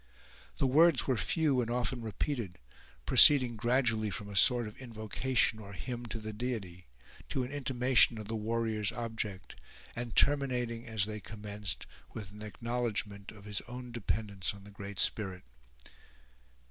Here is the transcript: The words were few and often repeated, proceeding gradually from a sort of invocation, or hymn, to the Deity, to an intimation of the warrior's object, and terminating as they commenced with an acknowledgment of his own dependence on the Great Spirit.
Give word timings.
The 0.57 0.65
words 0.65 1.05
were 1.05 1.15
few 1.15 1.61
and 1.61 1.69
often 1.69 2.01
repeated, 2.01 2.57
proceeding 3.05 3.55
gradually 3.55 4.09
from 4.09 4.29
a 4.29 4.35
sort 4.35 4.67
of 4.67 4.75
invocation, 4.77 5.59
or 5.59 5.73
hymn, 5.73 6.07
to 6.07 6.17
the 6.17 6.33
Deity, 6.33 6.87
to 7.29 7.43
an 7.43 7.51
intimation 7.51 8.17
of 8.17 8.27
the 8.27 8.35
warrior's 8.35 8.91
object, 8.91 9.57
and 9.95 10.15
terminating 10.15 10.87
as 10.87 11.05
they 11.05 11.19
commenced 11.19 11.85
with 12.15 12.31
an 12.31 12.41
acknowledgment 12.41 13.31
of 13.31 13.45
his 13.45 13.61
own 13.67 13.91
dependence 13.91 14.55
on 14.55 14.63
the 14.63 14.71
Great 14.71 14.97
Spirit. 14.97 15.43